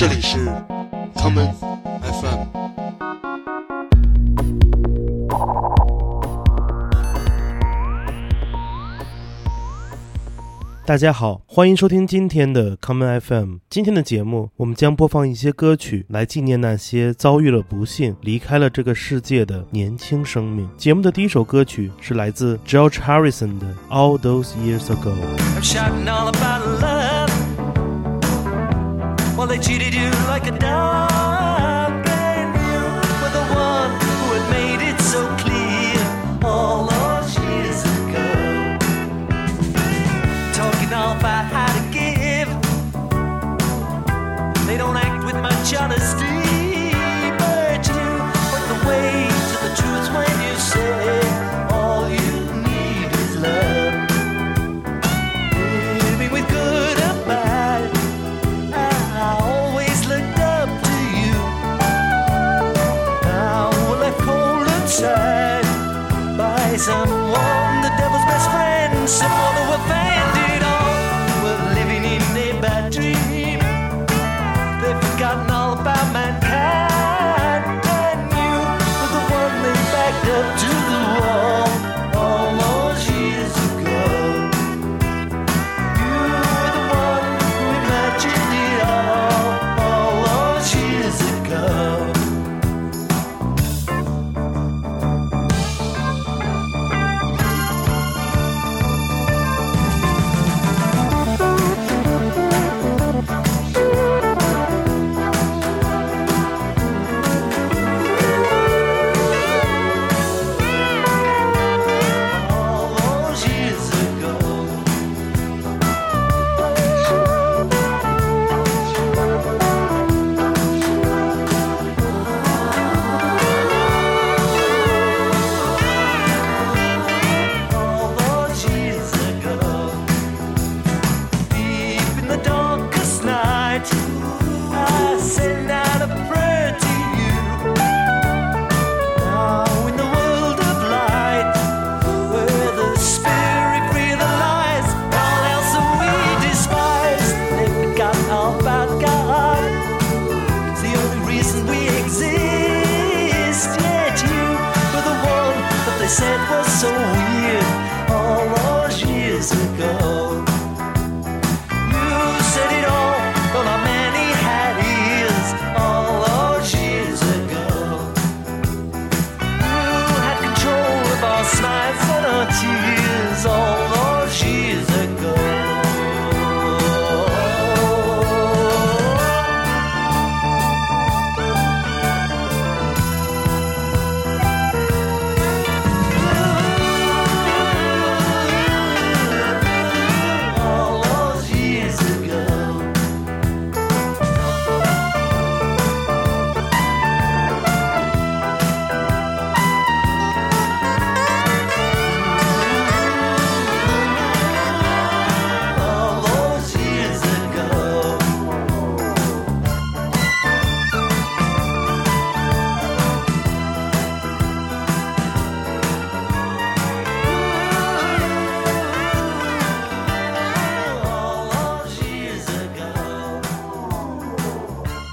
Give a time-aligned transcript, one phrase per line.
[0.00, 0.38] 这里是
[1.14, 1.52] common
[2.00, 2.38] FM。
[10.86, 13.56] 大家好，欢迎收听今天的 Common FM。
[13.68, 20.66] 今天的节目，我们将播放一些歌曲来纪念那些遭遇了不幸、离开了这个世界的年轻生命。
[20.78, 25.12] 节目的第一首歌曲是来自 George Harrison 的《All Those Years Ago》。
[29.50, 32.82] They cheated you like a dog, and you
[33.20, 35.98] were the one who had made it so clear
[36.44, 38.28] all those years ago.
[40.54, 42.48] Talking all about how to give.
[44.68, 46.29] They don't act with much honesty,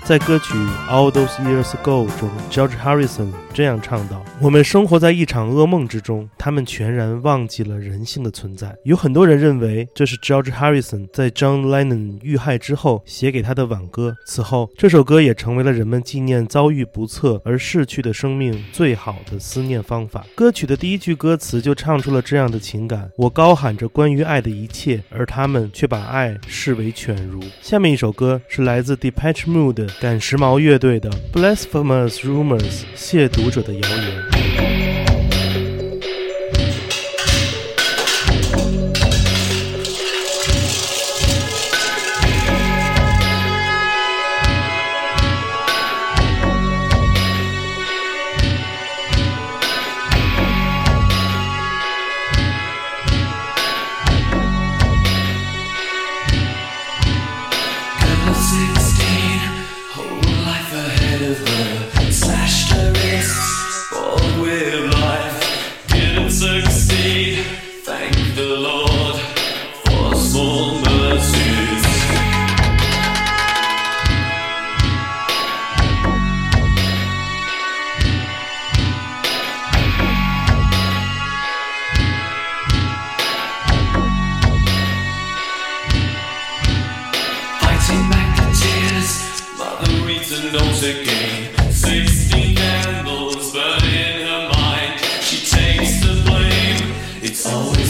[0.06, 0.54] 在歌曲《
[0.90, 14.15] All Those Years Ago》中，George Harrison 这样唱道：“我们生活在一场噩梦之中，他们全然忘记了人性的存在。”有很多人认为这是 George Harrison 在 John Lennon 遇害之后写给他的挽歌。
[14.27, 20.23] 此后，这首歌也成为了人们纪念遭遇不测而逝去的生命最好的思念方法。
[20.35, 27.41] 歌曲的第一句歌词就唱出了这样的情感：我高喊着关于爱的一切，而他们却把爱视为犬儒。
[27.63, 32.59] 下面一首歌是来自 Depeche Mode 赶时髦乐队的《Blasphemous Rumors》
[32.95, 34.36] 亵渎者的谣言。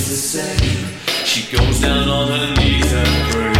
[0.07, 0.87] the same.
[1.25, 3.56] She goes down on her knees and prays.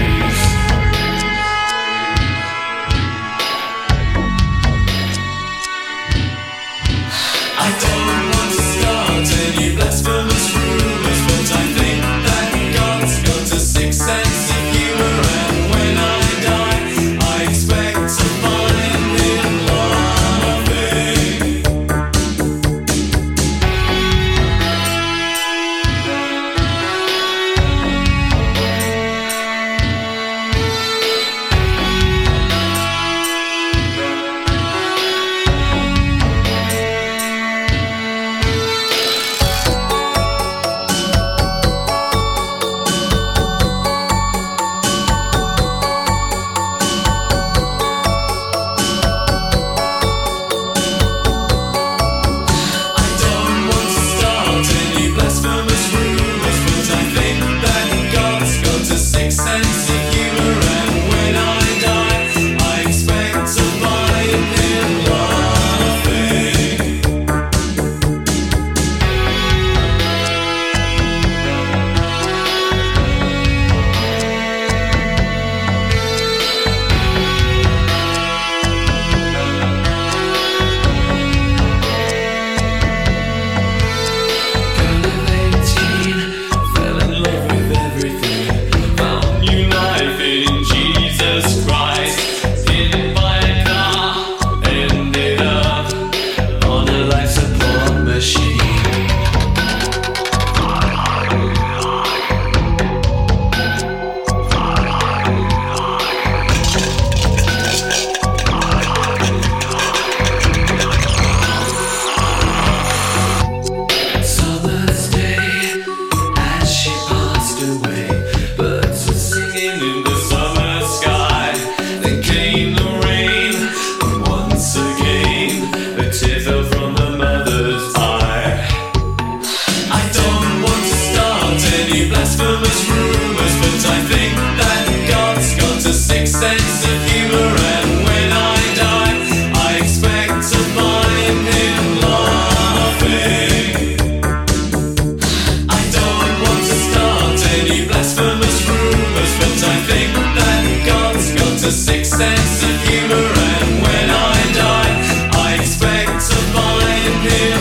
[157.28, 157.57] yeah.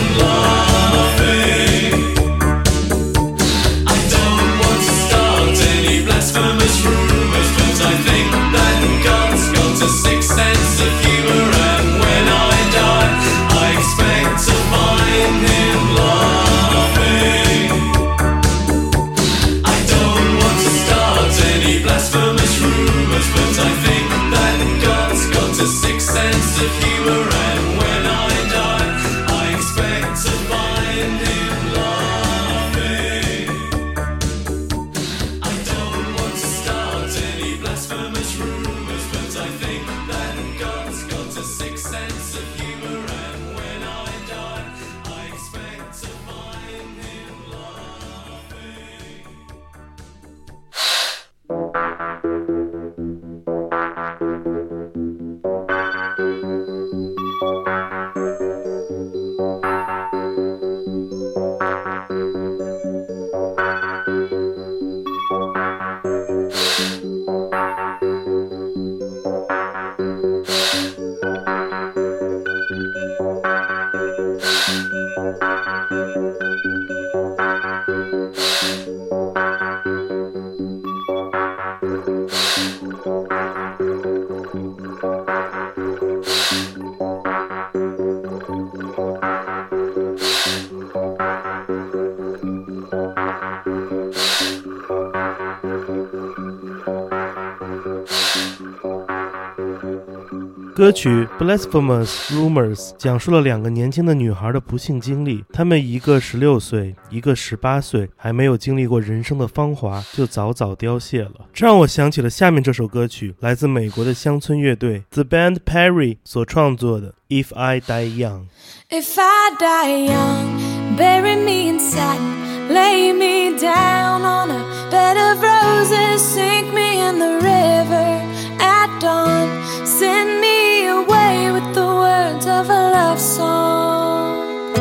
[100.87, 105.43] 歌曲《Blasphemous Rumors》讲述了两个年轻的女孩的不幸经历。
[105.51, 111.31] 她们一个十六岁，一个十八岁，还没有经历过人生的芳华，就早早凋谢了。
[111.53, 117.13] 这让我想起了下面这首歌曲，来自美国的乡村乐队 The Band Perry 所创作的
[117.43, 118.45] 《If I Die Young》。
[118.89, 126.21] If I die young, bury me in satin, lay me down on a bed of roses,
[126.21, 128.36] sink me in the river.
[128.59, 129.47] at dawn.
[129.85, 134.73] Send me away with the words of a love song.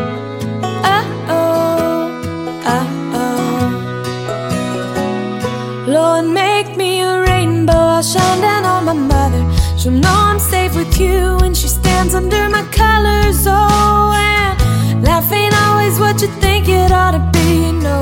[0.85, 1.07] Oh,
[1.39, 2.11] oh,
[2.75, 2.89] oh,
[3.23, 3.67] oh.
[5.87, 7.73] Lord, make me a rainbow.
[7.97, 9.43] I'll shine down on my mother.
[9.79, 13.47] She'll know I'm safe with you when she stands under my colors.
[13.47, 17.73] Oh, and life ain't always what you think it ought to be.
[17.73, 17.97] No,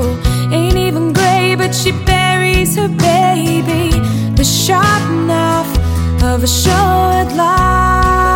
[0.51, 0.94] ain't even
[1.57, 3.91] but she buries her baby.
[4.35, 8.34] The sharp knife of a short life.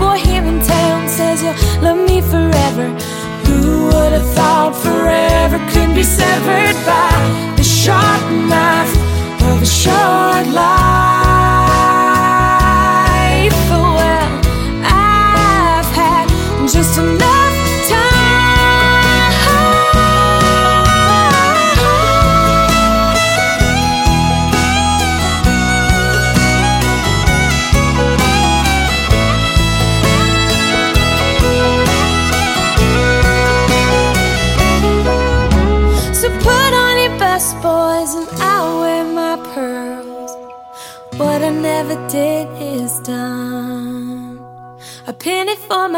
[0.00, 2.86] Boy here in town says you'll love me forever.
[3.46, 7.12] Who would have thought forever could be severed by
[7.58, 8.94] the sharp knife
[9.48, 10.79] of a short life?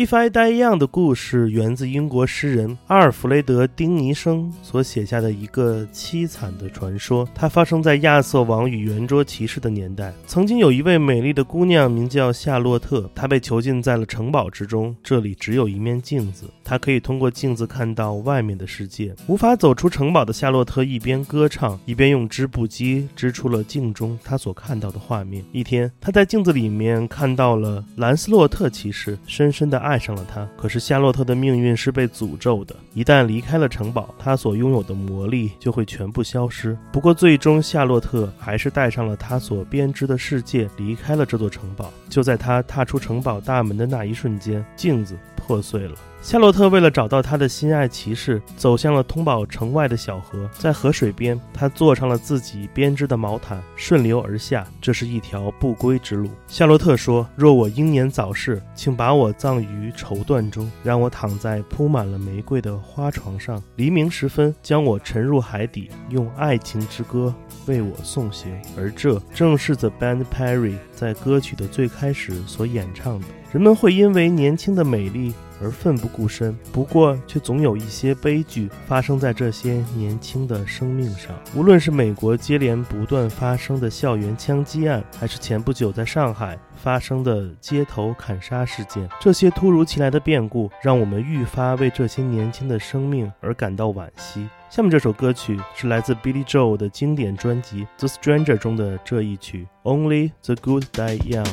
[0.00, 7.28] If I Die Young 的故事源自英国诗人阿尔弗雷德·丁尼生所写下的一个凄惨的传说。
[7.34, 10.10] 它发生在亚瑟王与圆桌骑士的年代。
[10.26, 14.96] 曾经有一位美丽的姑娘，名叫夏洛特，她被囚禁在了城堡之中。
[15.02, 19.14] 这里只有一面镜子，她可以通过镜子看到外面的世界。
[19.26, 25.44] 无法走出城堡的夏洛特一边歌唱，一边用织布机织出了镜中她所看到的画面。
[25.52, 30.48] 一天，她在镜子里面看到了兰斯洛特骑士，深深的爱爱上了他。
[30.56, 36.78] 可是夏洛特的命运是被诅咒的，一旦离开了城堡，他所拥有的魔力就会全部消失。
[36.92, 41.92] 不过，最终夏洛特还是带上了他所编织的世界，离开了这座城堡。
[42.08, 45.18] 就在他踏出城堡大门的那一瞬间，镜子
[45.50, 45.96] 破碎了。
[46.22, 50.48] 夏洛特为了找到他的心爱骑士，走向了通宝城外的小河。
[50.52, 54.64] 在河水边，他坐上了自己编织的毛毯，顺流而下。
[54.80, 56.30] 这是一条不归之路。
[56.46, 63.60] 夏洛特说：“若我英年早逝，请把我葬于绸缎中，让我躺在铺满了玫瑰的花床上。
[63.74, 67.34] 黎明时分，将我沉入海底，用爱情之歌
[67.66, 73.26] 为我送行。”而这正是 The Band Perry 在歌曲的最开始所演唱的。
[73.52, 76.56] 人们会因为年轻的美丽而奋不顾身。
[76.72, 81.34] 不过，却总有一些悲剧发生在这些年轻的生命上。
[81.56, 94.46] 无论是美国接连不断发生的校园枪击案，还是前不久在上海发生的街头砍杀事件，这些突如其来的变故，让我们愈发为这些年轻的生命而感到惋惜。
[94.70, 101.44] 下面这首歌曲是来自 Billy Joel 的经典专辑《The Stranger》中的这一曲《Only the Good Die Young》。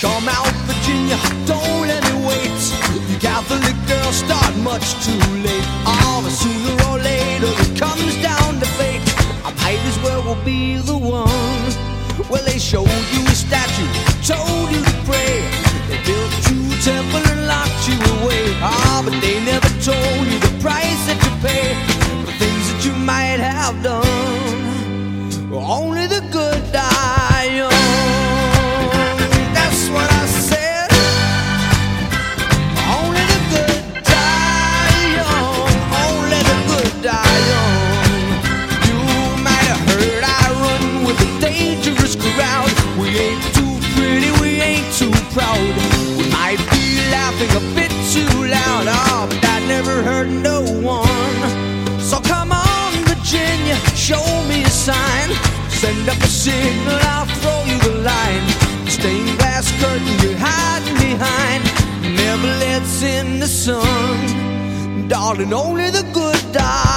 [0.00, 3.20] Come out, Virginia, don't let me wait.
[3.20, 5.66] Catholic girls start much too late.
[5.84, 9.02] Oh, but sooner or later it comes down to fate.
[9.44, 11.28] I might as well be the one.
[12.30, 13.84] Well, they showed you a statue,
[14.24, 15.44] told you to pray.
[15.92, 18.56] They built you a temple and locked you away.
[18.64, 21.76] Ah, but they never told you the price that you pay
[22.24, 24.08] for things that you might have done.
[25.52, 26.49] Only the good
[56.40, 58.46] signal, I'll throw you the line.
[58.88, 61.62] Stained glass curtain you're hiding behind.
[62.16, 65.08] Never lets in the sun.
[65.08, 66.89] Darling, only the good die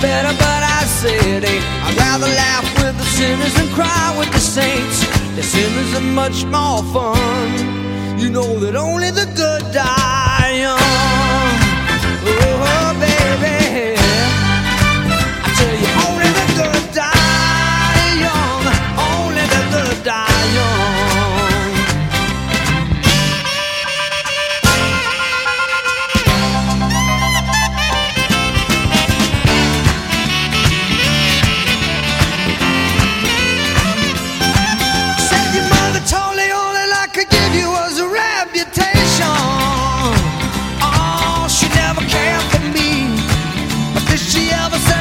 [0.00, 1.64] better, but I said, ain't.
[1.86, 4.98] I'd rather laugh with the sinners than cry with the saints.
[5.36, 8.18] The sinners are much more fun.
[8.18, 10.25] You know that only the good die
[44.36, 44.95] she ever say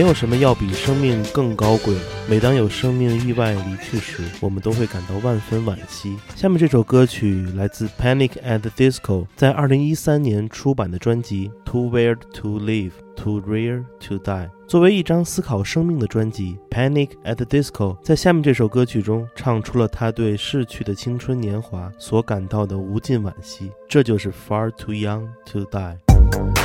[0.00, 1.94] 没有什么要比生命更高贵。
[2.26, 6.16] 每当有生命意外离去时，我们都会感到万分惋惜。
[6.34, 14.22] 下面这首歌曲来自 Panic at the Disco 在2013年出版的专辑《Too Weird to Live, Too Rare to Die》。
[14.66, 23.70] 作为一张思考生命的专辑，《Panic at the Disco》在下面这首歌曲中唱出了他对逝去的青春年华所感到的无尽惋惜。
[23.86, 26.59] 这就是 Far Too Young to Die。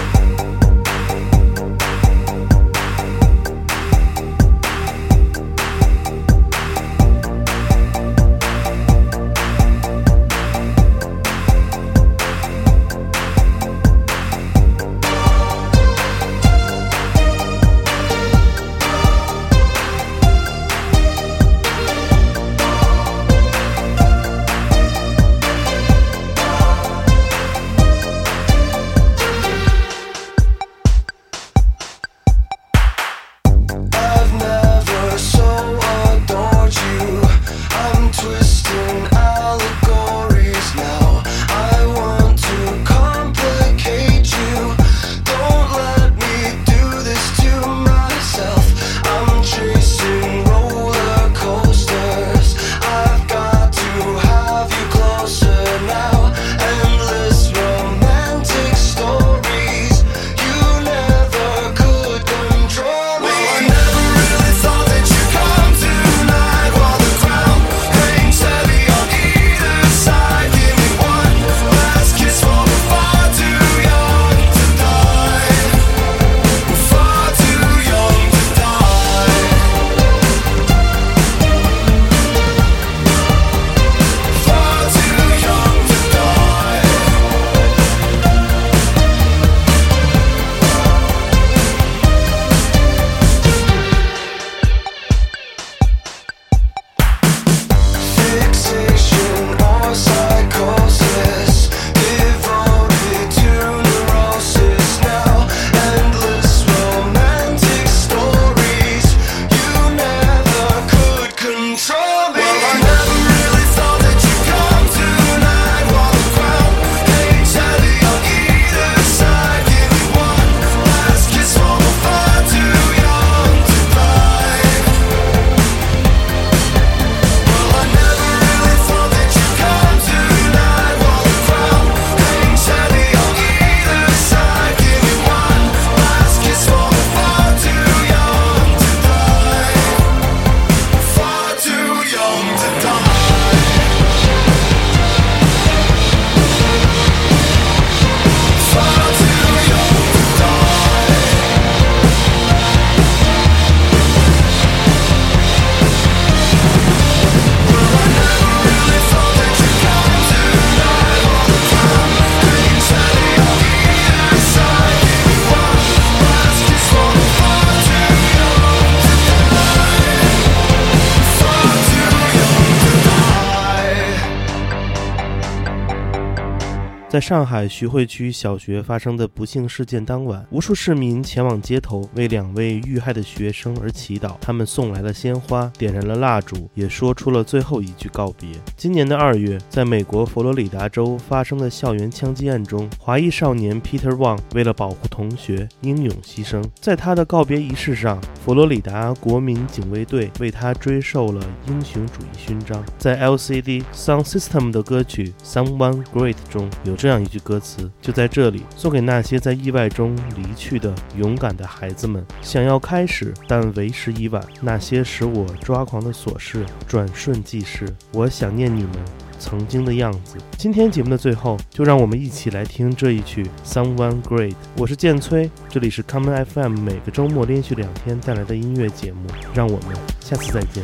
[177.16, 184.36] 在上海徐汇区小学发生的不幸事件当晚，无数市民前往街头为两位遇害的学生而祈祷。
[184.42, 188.50] 他们送来了鲜花，点燃了蜡烛，也说出了最后一句告别。
[188.76, 196.62] 今年的二月，在美国佛罗里达州发生的校园枪击案中，华裔少年 Peter Wang 为了保护同学，英勇牺牲。
[196.82, 202.84] 在他的告别仪式上，佛罗里达国民警卫队为他追授了英雄主义勋章。
[202.98, 212.26] 在 LCD Sound System 的歌曲《Someone Great》中有这样一句歌词：“就在这里，送给那些在意外中离去的勇敢的孩子们。
[212.42, 214.44] 想要开始，但为时已晚。
[214.60, 217.88] 那些使我抓狂的琐事，转瞬即逝。
[218.12, 218.94] 我想念你们。”
[219.38, 220.38] 曾经的样子。
[220.58, 224.54] 今天节目的最后，就让我们一起来听这一曲《Someone Great》。
[224.76, 229.28] 我是建崔，这里是 Common FM，每个周末连续两天带来的音乐节目。
[229.54, 230.84] 让我们下次再见。